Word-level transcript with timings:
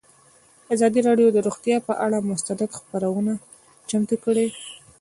ازادي 0.73 0.99
راډیو 1.07 1.27
د 1.33 1.37
روغتیا 1.47 1.77
پر 1.85 1.95
اړه 2.05 2.19
مستند 2.31 2.69
خپرونه 2.77 3.33
چمتو 3.89 4.15
کړې. 4.23 4.45